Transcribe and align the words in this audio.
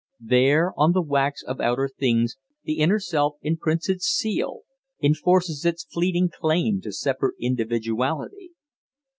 There, 0.25 0.73
on 0.77 0.93
the 0.93 1.01
wax 1.03 1.43
of 1.43 1.61
outer 1.61 1.87
things, 1.87 2.35
the 2.63 2.79
inner 2.79 2.97
self 2.99 3.35
imprints 3.43 3.87
its 3.87 4.07
seal 4.07 4.61
enforces 4.99 5.63
its 5.63 5.83
fleeting 5.83 6.29
claim 6.29 6.81
to 6.81 6.91
separate 6.91 7.35
individuality. 7.37 8.53